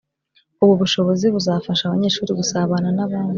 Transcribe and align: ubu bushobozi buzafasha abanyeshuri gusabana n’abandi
ubu 0.63 0.73
bushobozi 0.81 1.25
buzafasha 1.35 1.83
abanyeshuri 1.85 2.31
gusabana 2.39 2.89
n’abandi 2.97 3.29